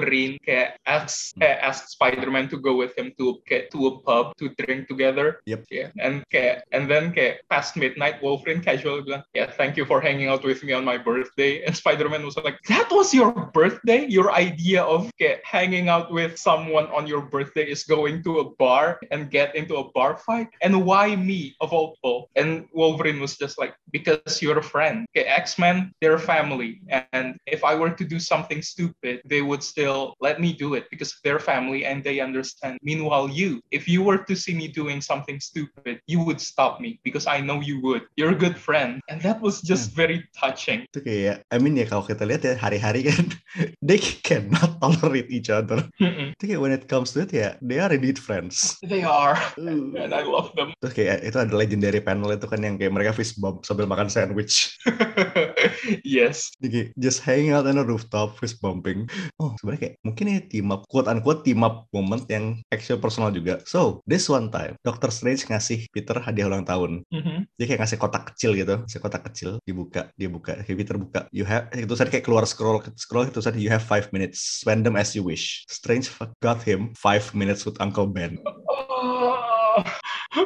kayak 0.44 0.80
asks 0.86 1.32
hmm. 1.34 1.42
kayak 1.42 1.58
asks 1.62 1.92
Spider-Man 1.94 2.48
to 2.50 2.58
go 2.58 2.74
with 2.74 2.96
him 2.98 3.12
to 3.18 3.38
kayak 3.46 3.70
to 3.70 3.86
a 3.86 3.92
pub 4.02 4.34
to 4.38 4.50
drink 4.58 4.88
together. 4.88 5.40
Yep. 5.46 5.66
Yeah. 5.70 5.90
And 6.00 6.24
kayak 6.30 6.64
and 6.72 6.90
then 6.90 7.12
kayak 7.12 7.46
past 7.50 7.76
midnight 7.76 8.22
Wolverine 8.22 8.62
casually 8.62 9.02
bilang, 9.02 9.22
"Yeah, 9.34 9.50
thank 9.50 9.76
you 9.76 9.84
for 9.84 10.00
hanging 10.00 10.28
out 10.28 10.42
with 10.42 10.62
me 10.64 10.72
on 10.72 10.84
my 10.84 10.98
birthday." 10.98 11.62
And 11.62 11.76
Spider-Man 11.76 12.24
was 12.24 12.36
like, 12.40 12.58
"That 12.66 12.90
was 12.90 13.14
your 13.14 13.32
birthday? 13.54 14.06
Your 14.06 14.32
idea 14.32 14.82
of 14.82 15.10
kayak 15.20 15.44
hanging 15.44 15.88
out 15.88 16.10
with 16.10 16.38
someone 16.38 16.90
on 16.90 17.06
your 17.06 17.22
birthday 17.22 17.64
is 17.64 17.84
going 17.84 18.22
to 18.24 18.42
a 18.42 18.46
bar 18.56 18.98
and 19.10 19.30
get 19.30 19.54
into 19.54 19.78
a 19.78 19.90
bar 19.92 20.16
fight? 20.18 20.48
And 20.62 20.84
why 20.84 21.14
me 21.14 21.54
of 21.60 21.70
all 21.70 21.94
people?" 22.00 22.30
And 22.34 22.66
Wolverine 22.72 23.20
was 23.20 23.36
just 23.36 23.58
like, 23.58 23.74
"Because 23.90 24.42
you're 24.42 24.58
a 24.58 24.64
friend. 24.64 25.06
Okay, 25.12 25.26
X-Men, 25.26 25.92
they're 26.00 26.18
family, 26.18 26.80
and 27.12 27.36
if 27.46 27.64
I 27.64 27.74
were 27.74 27.90
to 27.90 28.04
do 28.04 28.18
something 28.18 28.62
stupid, 28.62 29.20
they 29.24 29.42
would 29.42 29.62
still 29.74 30.14
let 30.22 30.38
me 30.38 30.54
do 30.54 30.78
it 30.78 30.86
because 30.86 31.10
they're 31.26 31.42
family 31.42 31.82
and 31.82 32.06
they 32.06 32.22
understand. 32.22 32.78
Meanwhile, 32.86 33.26
you, 33.34 33.58
if 33.74 33.90
you 33.90 34.06
were 34.06 34.22
to 34.22 34.34
see 34.38 34.54
me 34.54 34.70
doing 34.70 35.02
something 35.02 35.42
stupid, 35.42 35.98
you 36.06 36.22
would 36.22 36.38
stop 36.38 36.78
me 36.78 37.02
because 37.02 37.26
I 37.26 37.42
know 37.42 37.58
you 37.58 37.82
would. 37.82 38.06
You're 38.14 38.30
a 38.30 38.38
good 38.38 38.54
friend. 38.54 39.02
And 39.10 39.18
that 39.26 39.42
was 39.42 39.58
just 39.58 39.90
hmm. 39.90 39.98
very 39.98 40.18
touching. 40.38 40.86
Itu 40.94 41.02
kayak, 41.02 41.42
I 41.50 41.58
mean 41.58 41.74
ya 41.74 41.90
kalau 41.90 42.06
kita 42.06 42.22
lihat 42.22 42.46
ya 42.46 42.54
hari-hari 42.54 43.10
kan, 43.10 43.34
they 43.82 43.98
cannot 43.98 44.78
tolerate 44.78 45.26
each 45.34 45.50
other. 45.50 45.82
Mm-mm. 45.98 46.38
Itu 46.38 46.54
kayak 46.54 46.62
when 46.62 46.70
it 46.70 46.86
comes 46.86 47.10
to 47.18 47.26
it 47.26 47.34
ya, 47.34 47.58
they 47.58 47.82
are 47.82 47.90
indeed 47.90 48.22
friends. 48.22 48.78
they 48.86 49.02
are. 49.02 49.34
And 49.58 50.14
I 50.14 50.22
love 50.22 50.54
them. 50.54 50.70
Terus 50.78 50.94
kayak 50.94 51.26
itu 51.26 51.36
ada 51.40 51.50
legendary 51.50 51.98
panel 51.98 52.30
itu 52.30 52.46
kan 52.46 52.62
yang 52.62 52.78
kayak 52.78 52.94
mereka 52.94 53.10
fist 53.10 53.42
bump 53.42 53.66
sambil 53.66 53.90
makan 53.90 54.06
sandwich. 54.06 54.78
yes. 56.06 56.54
Jadi 56.62 56.94
just 57.00 57.24
hanging 57.24 57.56
out 57.56 57.66
on 57.66 57.80
a 57.80 57.84
rooftop, 57.84 58.38
fist 58.38 58.62
bumping. 58.62 59.10
Oh, 59.40 59.56
sebenarnya 59.64 59.80
kayak 59.80 59.96
mungkin 60.04 60.24
ini 60.28 60.40
team 60.44 60.68
up, 60.68 60.84
quote 60.92 61.08
unquote 61.08 61.40
team 61.40 61.64
up 61.64 61.88
moment 61.88 62.28
yang 62.28 62.60
actual 62.68 63.00
personal 63.00 63.32
juga. 63.32 63.64
So, 63.64 64.04
this 64.04 64.28
one 64.28 64.52
time, 64.52 64.76
Doctor 64.84 65.08
Strange 65.08 65.48
ngasih 65.48 65.88
Peter 65.88 66.20
hadiah 66.20 66.52
ulang 66.52 66.68
tahun. 66.68 67.00
Mhm. 67.08 67.48
Dia 67.56 67.64
kayak 67.64 67.80
ngasih 67.80 67.96
kotak 67.96 68.36
kecil 68.36 68.52
gitu, 68.52 68.84
ngasih 68.84 69.00
kotak 69.00 69.24
kecil, 69.32 69.56
dibuka, 69.64 70.12
dia 70.20 70.28
buka, 70.28 70.60
kayak 70.60 70.76
Peter 70.76 71.00
buka. 71.00 71.20
You 71.32 71.48
have, 71.48 71.72
itu 71.72 71.96
kayak 71.96 72.28
keluar 72.28 72.44
scroll, 72.44 72.84
scroll 73.00 73.24
itu 73.24 73.40
tadi 73.40 73.64
you 73.64 73.72
have 73.72 73.80
five 73.80 74.12
minutes, 74.12 74.60
spend 74.60 74.84
them 74.84 75.00
as 75.00 75.16
you 75.16 75.24
wish. 75.24 75.64
Strange 75.72 76.12
got 76.44 76.60
him 76.60 76.92
five 77.00 77.24
minutes 77.32 77.64
with 77.64 77.80
Uncle 77.80 78.04
Ben. 78.04 78.36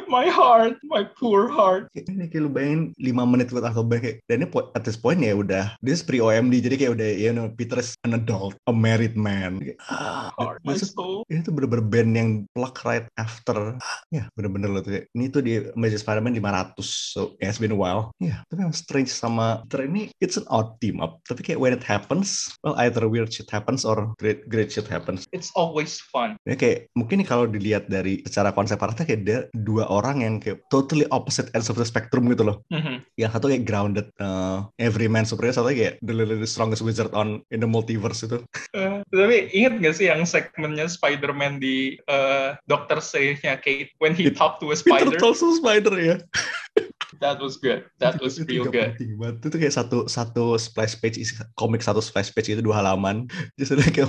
My 0.09 0.25
heart, 0.29 0.77
my 0.85 1.05
poor 1.17 1.49
heart. 1.49 1.89
Ini 1.93 2.29
kayak 2.29 2.41
lu 2.45 2.49
bayangin 2.49 2.81
5 2.97 3.25
menit 3.29 3.49
Uncle 3.53 3.85
Ben 3.85 4.01
kayak, 4.01 4.17
dan 4.29 4.45
ini 4.45 4.49
at 4.73 4.81
this 4.85 4.97
point 4.97 5.21
ya 5.21 5.37
udah, 5.37 5.73
this 5.85 6.01
is 6.01 6.05
pre-OMD, 6.05 6.61
jadi 6.61 6.75
kayak 6.77 6.93
udah, 6.97 7.09
you 7.13 7.33
know, 7.33 7.49
Peter 7.53 7.77
is 7.77 7.93
an 8.05 8.17
adult, 8.17 8.57
a 8.69 8.73
married 8.73 9.13
man. 9.13 9.61
Kayak, 9.61 9.77
ah, 9.89 10.29
Heart, 10.37 10.61
my 10.65 10.77
soul. 10.77 11.25
ini 11.29 11.45
tuh 11.45 11.53
bener-bener 11.53 11.85
band 11.85 12.11
yang 12.17 12.29
plug 12.57 12.73
right 12.83 13.05
after 13.15 13.77
ya 14.09 14.25
bener-bener 14.33 14.69
loh 14.69 14.81
tuh 14.81 14.97
kayak, 14.97 15.05
ini 15.13 15.25
tuh 15.29 15.41
di 15.45 15.61
Amazing 15.77 16.01
Spider-Man 16.01 16.35
500 16.41 16.81
so 16.81 17.37
yeah, 17.37 17.49
it's 17.53 17.61
been 17.61 17.71
a 17.73 17.77
while 17.77 18.09
ya 18.17 18.41
tapi 18.49 18.65
yang 18.65 18.73
Strange 18.73 19.13
sama 19.13 19.61
Peter 19.69 19.85
ini 19.85 20.09
it's 20.19 20.35
an 20.35 20.45
odd 20.49 20.75
team 20.81 20.99
up 20.99 21.21
tapi 21.29 21.45
kayak 21.45 21.61
when 21.61 21.71
it 21.71 21.85
happens 21.85 22.49
well 22.65 22.73
either 22.81 23.05
weird 23.05 23.29
shit 23.29 23.47
happens 23.53 23.85
or 23.85 24.11
great 24.17 24.45
great 24.49 24.73
shit 24.73 24.89
happens 24.89 25.29
It's 25.29 25.53
always 25.53 26.01
fun. 26.09 26.35
ya 26.49 26.57
kayak 26.57 26.89
mungkin 26.97 27.21
kalau 27.23 27.45
dilihat 27.45 27.87
dari 27.87 28.25
secara 28.25 28.49
konsep 28.51 28.81
artnya 28.81 29.05
kayak 29.05 29.21
dia 29.23 29.39
dua 29.53 29.78
orang 29.85 30.19
yang 30.19 30.33
kayak 30.37 30.59
totally 30.67 31.07
opposite 31.09 31.47
ends 31.53 31.69
of 31.69 31.75
the 31.75 31.85
spectrum 31.85 32.27
gitu 32.27 32.43
loh 32.43 32.59
Mhm. 32.67 33.05
yang 33.15 33.29
satu 33.29 33.47
kayak 33.47 33.63
grounded 33.63 34.07
uh, 34.17 34.67
everyman 34.75 35.23
superhero 35.23 35.55
satu 35.55 35.71
kayak 35.71 35.95
the, 36.01 36.11
the, 36.11 36.35
the 36.35 36.49
strongest 36.49 36.81
wizard 36.81 37.13
on 37.13 37.39
in 37.49 37.59
the 37.59 37.69
multiverse 37.69 38.23
itu 38.23 38.43
Eh, 38.71 39.01
tapi 39.05 39.49
inget 39.51 39.79
gak 39.79 39.95
sih 39.95 40.07
yang 40.07 40.23
segmennya 40.23 40.85
Spider-Man 40.85 41.57
di 41.57 41.95
eh, 41.99 42.49
Doctor 42.65 42.99
Strange-nya 42.99 43.57
Kate 43.57 43.93
when 43.97 44.11
he 44.11 44.27
It- 44.27 44.35
talked 44.35 44.59
to 44.59 44.69
a 44.69 44.77
Peter 44.79 45.07
spider? 45.07 45.17
talks 45.17 45.39
to 45.39 45.53
spider 45.55 45.95
ya 45.95 46.15
That 47.19 47.43
was 47.43 47.59
good. 47.59 47.83
That 47.99 48.19
was 48.23 48.39
itu 48.39 48.47
real 48.47 48.63
juga 48.67 48.71
good. 48.71 48.89
penting 48.95 49.11
banget. 49.19 49.35
Itu 49.43 49.57
kayak 49.59 49.75
satu 49.75 49.97
satu 50.07 50.55
splash 50.55 50.95
page 51.03 51.19
isi 51.19 51.35
komik 51.59 51.83
satu 51.83 51.99
splash 51.99 52.31
page 52.31 52.51
itu 52.51 52.63
dua 52.63 52.79
halaman. 52.79 53.27
Just 53.59 53.75
like 53.75 53.99
a, 53.99 54.07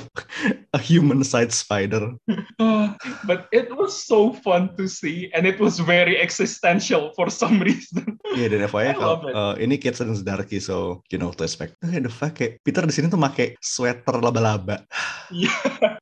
a 0.75 0.81
human 0.81 1.27
sized 1.27 1.55
spider. 1.55 2.15
Uh, 2.63 2.95
but 3.27 3.51
it 3.51 3.67
was 3.75 3.93
so 3.93 4.31
fun 4.41 4.71
to 4.79 4.87
see 4.87 5.27
and 5.35 5.43
it 5.45 5.59
was 5.59 5.83
very 5.83 6.19
existential 6.23 7.11
for 7.19 7.27
some 7.27 7.59
reason. 7.59 8.19
Iya 8.39 8.55
dan 8.55 8.71
FYI 8.71 8.95
kalau 8.95 9.27
uh, 9.35 9.55
ini 9.59 9.75
Kids 9.75 9.99
and 9.99 10.15
Darky 10.23 10.63
so 10.63 11.03
you 11.11 11.19
know 11.19 11.35
to 11.35 11.43
expect. 11.43 11.75
Kayak 11.83 12.07
the 12.07 12.15
fact 12.15 12.39
kayak 12.39 12.63
Peter 12.63 12.87
di 12.87 12.95
sini 12.95 13.11
tuh 13.11 13.19
pakai 13.19 13.59
sweater 13.59 14.23
laba-laba. 14.23 14.87
Iya. 15.35 15.51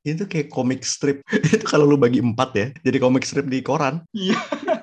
itu 0.04 0.24
kayak 0.24 0.48
komik 0.52 0.84
strip. 0.84 1.24
itu 1.54 1.64
kalau 1.64 1.84
lu 1.84 1.96
bagi 2.00 2.20
empat 2.20 2.50
ya, 2.56 2.66
jadi 2.84 2.98
komik 3.00 3.24
strip 3.24 3.48
di 3.48 3.60
koran. 3.60 4.04
Iya. 4.12 4.38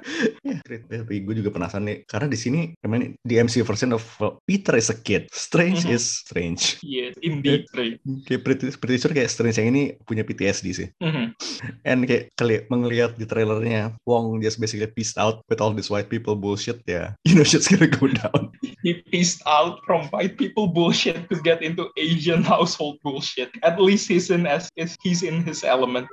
Ya, 0.45 0.61
great. 0.61 0.85
Ya, 0.93 1.01
tapi 1.01 1.25
gue 1.25 1.41
juga 1.41 1.49
penasaran 1.49 1.89
nih 1.89 2.05
karena 2.05 2.29
di 2.29 2.37
sini 2.37 2.77
I 2.77 2.87
mean, 2.87 3.17
the 3.25 3.41
MC 3.41 3.65
version 3.65 3.89
of 3.97 4.05
Peter 4.45 4.77
is 4.77 4.93
a 4.93 4.97
kid, 4.97 5.25
Strange 5.33 5.89
Mhm. 5.89 5.97
is 5.97 6.21
strange. 6.21 6.77
Yes, 6.85 7.17
indeed. 7.25 7.65
Ray. 7.73 7.97
Kayak 8.29 8.45
pretty, 8.45 8.69
pretty 8.77 9.01
sure 9.01 9.09
kayak 9.09 9.33
Strange 9.33 9.57
yang 9.57 9.73
ini 9.73 9.97
punya 10.05 10.21
PTSD 10.21 10.67
sih. 10.69 10.87
Mhm. 11.01 11.33
And 11.81 12.05
kayak 12.05 12.29
kali 12.37 12.61
mengelihat 12.69 13.17
di 13.17 13.25
trailernya 13.25 13.97
Wong 14.05 14.37
just 14.37 14.61
basically 14.61 14.85
peaced 14.85 15.17
out 15.17 15.41
with 15.49 15.57
all 15.57 15.73
this 15.73 15.89
white 15.89 16.13
people 16.13 16.37
bullshit 16.37 16.77
ya. 16.85 17.17
You 17.25 17.41
know 17.41 17.45
shit's 17.47 17.65
gonna 17.65 17.89
go 17.89 18.05
down. 18.05 18.53
He 18.85 19.01
pieced 19.09 19.41
out 19.49 19.81
from 19.89 20.05
white 20.13 20.37
people 20.37 20.69
bullshit 20.69 21.25
to 21.33 21.41
get 21.41 21.65
into 21.65 21.89
Asian 21.97 22.45
household 22.45 23.01
bullshit. 23.01 23.49
At 23.65 23.81
least 23.81 24.05
he's 24.05 24.29
in 24.29 24.45
as 24.45 24.69
he's 25.01 25.25
in 25.25 25.41
his 25.41 25.65
element. 25.65 26.05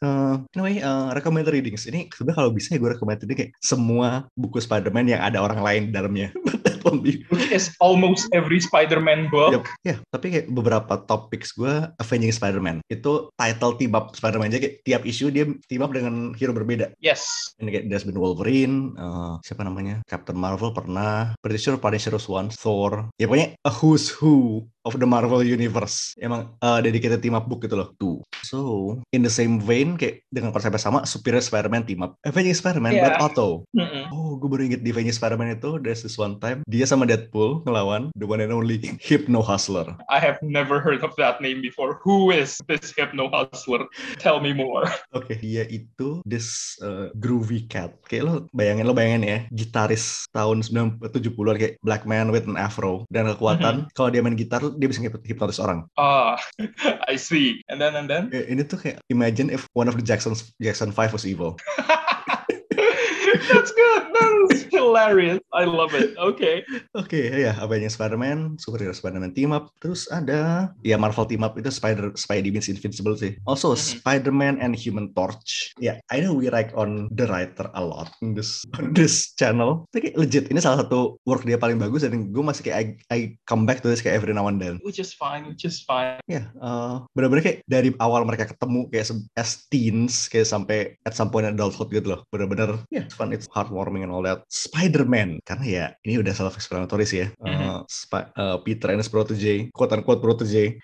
Uh, 0.00 0.40
anyway, 0.56 0.80
uh, 0.80 1.12
recommended 1.12 1.52
readings. 1.52 1.84
Ini 1.84 2.08
sebenarnya 2.08 2.36
kalau 2.40 2.50
bisa 2.56 2.72
ya 2.72 2.80
gue 2.80 2.90
recommended 2.96 3.28
ini 3.28 3.36
kayak 3.36 3.52
semua 3.74 4.30
buku 4.38 4.62
Spider-Man 4.62 5.18
yang 5.18 5.22
ada 5.26 5.42
orang 5.42 5.60
lain 5.60 5.82
di 5.90 5.92
dalamnya. 5.92 6.30
Be 7.00 7.24
Which 7.32 7.48
is 7.48 7.72
almost 7.80 8.28
every 8.36 8.60
Spider-Man 8.60 9.32
book. 9.32 9.56
Yup. 9.56 9.64
Ya, 9.86 9.96
tapi 10.12 10.34
kayak 10.34 10.52
beberapa 10.52 11.00
topics 11.08 11.56
gue 11.56 11.88
Avenging 12.00 12.34
Spider-Man 12.34 12.76
itu 12.92 13.32
title 13.40 13.74
team 13.80 13.96
up 13.96 14.12
Spider-Man 14.12 14.52
aja 14.52 14.60
kayak 14.60 14.84
tiap 14.84 15.02
isu 15.08 15.32
dia 15.32 15.48
team 15.68 15.80
up 15.80 15.92
dengan 15.94 16.36
hero 16.36 16.52
berbeda. 16.52 16.92
Yes. 17.00 17.52
Ini 17.60 17.68
kayak 17.70 17.84
there's 17.88 18.04
been 18.04 18.20
Wolverine, 18.20 18.96
uh, 18.98 19.40
siapa 19.44 19.64
namanya? 19.64 20.04
Captain 20.04 20.36
Marvel 20.36 20.74
pernah, 20.74 21.32
pretty 21.40 21.60
sure 21.60 21.80
Punisher 21.80 22.12
was 22.12 22.28
once, 22.28 22.58
Thor. 22.58 23.08
Ya 23.16 23.28
pokoknya 23.28 23.56
a 23.64 23.70
who's 23.72 24.10
who 24.10 24.66
of 24.84 25.00
the 25.00 25.08
Marvel 25.08 25.40
Universe. 25.40 26.12
Emang 26.20 26.54
uh, 26.60 26.78
dedicated 26.80 27.24
team 27.24 27.36
up 27.36 27.48
book 27.48 27.64
gitu 27.64 27.76
loh. 27.76 27.92
Tuh. 27.96 28.20
So, 28.44 28.58
in 29.16 29.24
the 29.24 29.32
same 29.32 29.56
vein 29.60 29.96
kayak 29.96 30.24
dengan 30.28 30.52
konsepnya 30.52 30.80
sama, 30.80 31.08
Superior 31.08 31.40
Spider-Man 31.40 31.88
team 31.88 32.04
up. 32.04 32.20
Avenging 32.24 32.56
Spider-Man, 32.56 32.92
Yeah. 32.94 33.16
but 33.16 33.32
Otto. 33.32 33.64
Mm-mm. 33.72 34.12
Oh, 34.12 34.23
gue 34.38 34.48
baru 34.50 34.62
inget 34.66 34.82
di 34.82 34.90
Avenging 34.94 35.16
Spider-Man 35.16 35.58
itu, 35.58 35.80
there's 35.82 36.02
this 36.02 36.18
one 36.18 36.38
time, 36.38 36.62
dia 36.70 36.86
sama 36.86 37.06
Deadpool 37.06 37.64
ngelawan 37.66 38.10
the 38.18 38.26
one 38.26 38.42
and 38.42 38.54
only 38.54 38.78
Hypno 39.06 39.42
Hustler. 39.42 39.94
I 40.10 40.18
have 40.20 40.38
never 40.42 40.78
heard 40.80 41.02
of 41.02 41.14
that 41.16 41.40
name 41.40 41.62
before. 41.62 41.98
Who 42.02 42.30
is 42.30 42.58
this 42.68 42.92
hypno 42.94 43.30
hustler? 43.30 43.86
Tell 44.18 44.40
me 44.40 44.52
more. 44.52 44.86
Oke, 45.18 45.38
dia 45.40 45.66
itu 45.68 46.22
this 46.28 46.78
uh, 46.80 47.10
groovy 47.18 47.66
cat. 47.66 47.96
Kayak 48.06 48.22
lo 48.24 48.32
bayangin, 48.54 48.84
lo 48.86 48.94
bayangin 48.94 49.22
ya, 49.24 49.38
gitaris 49.50 50.28
tahun 50.30 50.62
70-an 50.62 51.58
kayak 51.58 51.74
black 51.82 52.04
man 52.04 52.30
with 52.30 52.46
an 52.46 52.56
afro. 52.58 53.06
Dan 53.10 53.28
kekuatan, 53.30 53.90
kalau 53.96 54.08
dia 54.10 54.22
main 54.22 54.38
gitar, 54.38 54.62
dia 54.78 54.88
bisa 54.88 55.02
hipnotis 55.02 55.60
orang. 55.60 55.86
Ah, 55.98 56.38
I 57.10 57.16
see. 57.18 57.62
And 57.68 57.80
then 57.80 57.94
and 57.98 58.06
then. 58.06 58.30
Eh, 58.32 58.50
ini 58.50 58.64
tuh 58.66 58.80
kayak, 58.80 59.02
imagine 59.10 59.50
if 59.50 59.66
one 59.74 59.90
of 59.90 59.96
the 59.98 60.04
Jacksons, 60.04 60.54
Jackson 60.60 60.90
5 60.92 61.14
was 61.14 61.24
evil. 61.26 61.58
That's 63.48 63.72
good. 63.72 64.02
That's 64.48 64.66
hilarious. 64.68 65.40
I 65.52 65.64
love 65.64 65.94
it. 65.94 66.16
Okay. 66.16 66.64
Oke, 66.96 67.30
ya, 67.30 67.54
apa 67.58 67.76
yang 67.76 67.90
Spider-Man, 67.90 68.58
superhero 68.58 68.94
Spider-Man 68.94 69.32
team 69.36 69.52
up. 69.54 69.70
Terus 69.78 70.06
ada, 70.10 70.72
ya 70.82 70.96
Marvel 70.96 71.26
team 71.28 71.44
up 71.44 71.54
itu 71.58 71.70
Spider, 71.70 72.12
Spidey 72.16 72.50
means 72.50 72.66
Invincible 72.66 73.14
sih. 73.14 73.36
Also, 73.46 73.72
Mhm. 73.74 74.00
Spider-Man 74.00 74.54
and 74.62 74.72
Human 74.74 75.12
Torch. 75.14 75.74
Ya, 75.78 76.00
I 76.10 76.20
know 76.24 76.34
we 76.34 76.48
like 76.50 76.72
on 76.74 77.12
the 77.14 77.26
writer 77.28 77.70
a 77.74 77.82
lot 77.82 78.10
in 78.24 78.34
this 78.34 78.64
on 78.78 78.94
this 78.96 79.36
channel. 79.36 79.86
Tapi 79.94 80.14
legit, 80.18 80.50
ini 80.50 80.58
salah 80.58 80.82
satu 80.82 81.18
work 81.28 81.46
dia 81.46 81.60
paling 81.60 81.78
bagus 81.78 82.02
dan 82.02 82.32
gue 82.32 82.44
masih 82.44 82.62
kayak 82.66 82.78
I, 82.78 82.84
I 83.12 83.18
come 83.46 83.64
back 83.68 83.84
to 83.84 83.88
this 83.90 84.02
kayak 84.02 84.18
every 84.18 84.34
now 84.34 84.48
and 84.50 84.58
then. 84.58 84.82
Which 84.82 84.98
is 84.98 85.14
fine. 85.14 85.46
Which 85.46 85.62
is 85.62 85.82
fine. 85.84 86.18
Ya, 86.26 86.50
eh, 86.50 86.94
bener-bener 87.14 87.42
kayak 87.44 87.58
dari 87.70 87.94
awal 88.02 88.26
mereka 88.26 88.50
ketemu 88.50 88.90
kayak 88.90 89.06
as 89.38 89.66
teens 89.70 90.26
kayak 90.26 90.48
sampai 90.48 90.98
at 91.06 91.14
some 91.14 91.30
point 91.30 91.46
adulthood 91.46 91.92
gitu 91.92 92.16
loh. 92.16 92.20
Bener-bener, 92.34 92.82
ya, 92.90 93.06
it's 93.06 93.14
fun, 93.14 93.30
it's 93.30 93.46
heartwarming 93.52 94.02
and 94.02 94.10
all 94.10 94.24
that. 94.24 94.33
At 94.34 94.42
Spider-Man 94.50 95.38
karena 95.46 95.64
ya 95.64 95.84
ini 96.02 96.18
udah 96.18 96.34
self 96.34 96.54
explanatory 96.54 97.06
sih 97.06 97.18
ya. 97.24 97.28
Uh, 97.38 97.48
Mhm. 97.54 97.72
Spi- 97.86 98.30
uh, 98.34 98.56
Peter 98.60 98.90
and 98.90 99.00
his 99.00 99.08
protege, 99.08 99.70
quote 99.70 99.94
unquote 99.94 100.20
protege. 100.20 100.76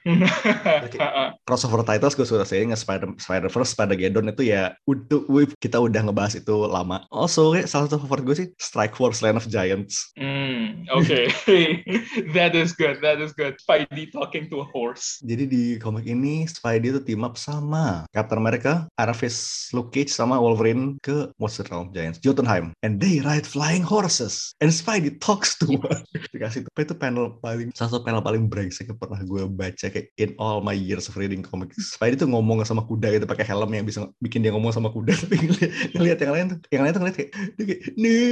Crossover 1.45 1.83
titles 1.83 2.15
gue 2.15 2.27
sudah 2.27 2.47
sayang 2.47 2.71
Spider 2.75 3.11
Spider 3.19 3.51
Verse, 3.51 3.73
Spider 3.75 3.97
Geddon 3.99 4.31
itu 4.31 4.49
ya 4.49 4.75
udah 4.87 5.21
we- 5.27 5.51
kita 5.59 5.79
udah 5.81 6.07
ngebahas 6.07 6.39
itu 6.39 6.55
lama. 6.67 7.03
Also 7.11 7.53
salah 7.67 7.91
satu 7.91 7.99
favorit 8.01 8.25
gue 8.25 8.37
sih 8.37 8.49
Strike 8.57 8.95
Force 8.95 9.21
Land 9.21 9.41
of 9.41 9.47
Giants. 9.51 10.15
Mm, 10.15 10.87
okay, 10.93 11.27
that 12.37 12.55
is 12.55 12.73
good. 12.73 13.03
That 13.03 13.19
is 13.19 13.35
good. 13.35 13.59
Spidey 13.59 14.11
talking 14.13 14.47
to 14.53 14.63
a 14.63 14.67
horse. 14.71 15.19
Jadi 15.25 15.45
di 15.51 15.65
komik 15.77 16.07
ini 16.07 16.47
Spidey 16.47 16.95
itu 16.95 17.01
team 17.03 17.27
up 17.27 17.35
sama 17.35 18.07
Captain 18.15 18.39
America, 18.39 18.87
Fist, 19.11 19.75
Luke 19.75 19.91
Cage 19.91 20.09
sama 20.15 20.39
Wolverine 20.39 20.95
ke 21.03 21.35
Monster 21.37 21.67
Realm 21.67 21.91
Giants, 21.91 22.23
Jotunheim. 22.23 22.71
And 22.87 23.03
they 23.03 23.19
ride 23.41 23.49
flying 23.49 23.83
horses. 23.83 24.55
And 24.61 24.71
Spidey 24.71 25.21
talks 25.21 25.57
to 25.59 25.67
one. 25.67 26.05
Dikasih 26.35 26.69
itu, 26.69 26.69
itu 26.77 26.95
panel 26.95 27.41
paling 27.41 27.73
salah 27.73 27.97
satu 27.97 28.05
panel 28.05 28.21
paling 28.21 28.53
brengsek 28.53 28.93
yang 28.93 29.01
pernah 29.01 29.25
gue 29.25 29.49
baca 29.49 29.87
kayak 29.89 30.13
in 30.21 30.37
all 30.37 30.61
my 30.61 30.77
years 30.77 31.09
of 31.09 31.17
reading 31.17 31.41
comics. 31.41 31.97
Spidey 31.97 32.21
tuh 32.21 32.29
ngomong 32.29 32.61
sama 32.69 32.85
kuda 32.85 33.17
gitu 33.17 33.25
pakai 33.25 33.49
helm 33.49 33.73
yang 33.73 33.89
bisa 33.89 34.05
bikin 34.21 34.45
dia 34.45 34.53
ngomong 34.53 34.77
sama 34.77 34.93
kuda 34.93 35.17
tapi 35.25 35.37
ngeliat, 35.41 35.73
ngeliat 35.97 36.19
yang 36.21 36.33
lain 36.37 36.47
tuh 36.53 36.59
yang 36.69 36.83
lain 36.85 36.93
tuh 36.93 37.01
ngeliat 37.01 37.17
kayak 37.17 37.31
dia 37.57 37.65
kayak 37.65 37.81
nih." 37.97 38.29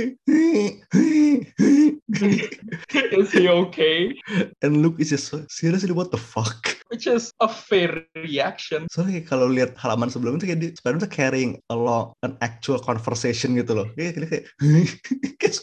is 3.19 3.31
he 3.33 3.49
okay? 3.49 4.17
and 4.65 4.81
Luke 4.81 4.97
is 5.01 5.13
just 5.13 5.33
seriously 5.53 5.93
what 5.93 6.11
the 6.11 6.21
fuck 6.21 6.78
Which 6.89 7.05
is 7.05 7.37
a 7.41 7.49
fair 7.49 8.09
reaction. 8.17 8.89
Soalnya 8.89 9.21
kalau 9.29 9.53
lihat 9.53 9.77
halaman 9.77 10.09
sebelumnya 10.09 10.41
tuh 10.41 10.49
kayak 10.49 10.61
di, 10.65 10.69
Spider-Man 10.73 11.05
tuh 11.05 11.13
carrying 11.13 11.53
along 11.69 12.17
an 12.25 12.41
actual 12.41 12.81
conversation 12.81 13.53
gitu 13.61 13.77
loh. 13.77 13.87
Kayak 13.93 14.17
kayak 14.17 14.29
kayak, 14.33 14.45
kayak? 15.41 15.55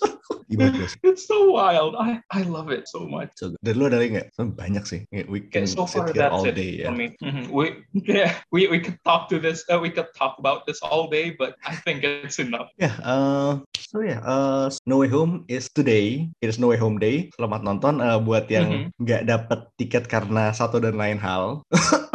It's 1.04 1.28
so 1.28 1.52
wild. 1.52 1.96
I, 1.98 2.22
I 2.32 2.42
love 2.44 2.70
it 2.70 2.88
so 2.88 3.06
much. 3.06 3.34
So, 3.36 3.54
dari 3.62 3.76
lu 3.76 3.90
ada 3.90 4.00
lagi 4.00 4.18
nggak? 4.18 4.30
Banyak 4.38 4.84
sih. 4.86 5.06
We 5.12 5.46
can 5.50 5.66
so 5.68 5.86
sit 5.86 6.02
far 6.02 6.14
here 6.14 6.22
that's 6.30 6.34
all 6.34 6.46
day 6.46 6.86
ya. 6.86 6.90
for 6.90 6.96
me. 6.96 7.18
Mhm. 7.22 7.50
We 7.50 7.86
yeah, 8.08 8.38
we 8.54 8.70
we 8.70 8.80
could 8.80 8.98
talk 9.04 9.28
to 9.34 9.38
this. 9.42 9.66
Uh, 9.68 9.82
we 9.82 9.90
could 9.90 10.10
talk 10.14 10.38
about 10.38 10.66
this 10.70 10.80
all 10.86 11.10
day, 11.10 11.34
but 11.34 11.58
I 11.66 11.76
think 11.76 12.06
it's 12.06 12.38
enough. 12.38 12.70
Ya, 12.78 12.94
uh, 13.02 13.62
so 13.78 14.06
ya, 14.06 14.22
uh, 14.22 14.70
No 14.86 15.02
Way 15.02 15.10
Home 15.12 15.44
is 15.50 15.70
today. 15.70 16.30
It 16.40 16.48
is 16.48 16.62
No 16.62 16.72
Way 16.72 16.80
Home 16.80 17.02
Day. 17.02 17.34
Selamat 17.36 17.66
nonton 17.66 18.00
uh, 18.00 18.22
buat 18.22 18.48
yang 18.48 18.94
nggak 19.02 19.28
dapet 19.28 19.60
tiket 19.82 20.06
karena 20.08 20.54
satu 20.54 20.80
dan 20.80 20.96
lain 20.96 21.20
hal. 21.20 21.66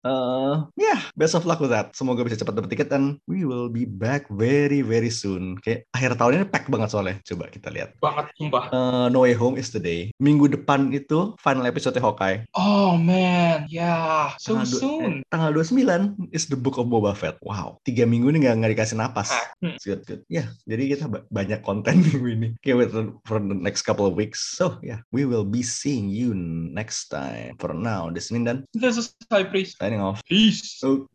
Uh, 0.00 0.64
yeah, 0.74 0.96
best 1.12 1.36
of 1.36 1.44
luck 1.44 1.60
with 1.60 1.68
that. 1.68 1.92
Semoga 1.92 2.24
bisa 2.24 2.36
cepat 2.36 2.56
dapat 2.56 2.70
tiket 2.72 2.88
dan 2.88 3.20
we 3.28 3.44
will 3.44 3.68
be 3.68 3.84
back 3.84 4.24
very 4.32 4.80
very 4.80 5.12
soon. 5.12 5.60
Kayak 5.60 5.84
akhir 5.92 6.16
tahun 6.16 6.32
ini 6.40 6.46
pack 6.48 6.66
banget 6.68 6.88
soalnya. 6.88 7.16
Coba 7.20 7.52
kita 7.52 7.68
lihat. 7.68 7.96
Banget 8.00 8.32
sumpah. 8.34 8.64
Uh, 8.72 9.06
no 9.08 9.22
Way 9.22 9.36
Home 9.36 9.60
is 9.60 9.68
today. 9.68 10.08
Minggu 10.16 10.48
depan 10.48 10.88
itu 10.90 11.36
final 11.36 11.68
episode 11.68 12.00
Hawkeye. 12.00 12.48
Oh 12.56 12.96
man, 12.96 13.68
yeah, 13.68 14.32
so 14.40 14.56
Tanggal 14.56 14.80
soon. 14.80 15.12
eh, 15.20 15.28
tanggal 15.28 15.52
29 15.52 16.32
is 16.32 16.48
the 16.48 16.56
Book 16.56 16.80
of 16.80 16.88
Boba 16.88 17.12
Fett. 17.12 17.36
Wow, 17.44 17.76
tiga 17.84 18.08
minggu 18.08 18.32
ini 18.32 18.48
nggak 18.48 18.56
nggak 18.56 18.72
dikasih 18.72 18.96
napas. 18.96 19.28
Ah, 19.30 19.52
hmm. 19.60 19.76
Good, 19.80 20.00
good. 20.08 20.20
Ya, 20.26 20.48
jadi 20.64 20.96
kita 20.96 21.04
ba- 21.06 21.28
banyak 21.28 21.60
konten 21.60 22.00
minggu 22.08 22.26
ini. 22.26 22.48
Okay, 22.58 22.72
wait 22.72 22.88
for- 22.88 23.38
the 23.40 23.52
next 23.52 23.84
couple 23.84 24.04
of 24.04 24.16
weeks. 24.16 24.40
So, 24.56 24.80
yeah, 24.80 25.04
we 25.12 25.24
will 25.24 25.44
be 25.44 25.60
seeing 25.60 26.08
you 26.08 26.32
next 26.32 27.08
time. 27.08 27.56
For 27.56 27.72
now, 27.72 28.08
this 28.08 28.28
is 28.28 28.32
Mindan 28.32 28.64
This 28.72 28.96
is 28.96 29.12
High 29.28 29.44
Priest. 29.44 29.76
Signing 29.90 30.00
off. 30.00 30.24
Peace. 30.24 30.78
So, 30.78 31.08